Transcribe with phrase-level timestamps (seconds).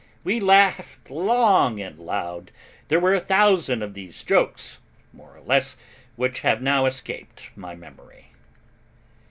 [0.23, 2.49] We laughed long and loud,
[2.87, 4.79] there were a thousand of these jokes,
[5.13, 5.77] more or less,
[6.15, 8.29] which have now escaped my memory.